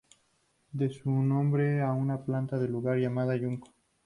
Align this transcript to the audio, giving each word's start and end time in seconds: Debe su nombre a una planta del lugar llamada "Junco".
Debe 0.71 0.91
su 0.95 1.11
nombre 1.11 1.79
a 1.83 1.91
una 1.91 2.19
planta 2.25 2.57
del 2.57 2.71
lugar 2.71 2.97
llamada 2.97 3.37
"Junco". 3.37 3.69